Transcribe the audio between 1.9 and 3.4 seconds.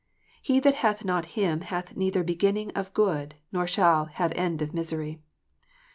neither beginning of good